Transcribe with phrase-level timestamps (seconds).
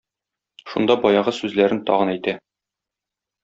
[0.71, 2.37] Шунда баягы сүзләрен тагын әйтә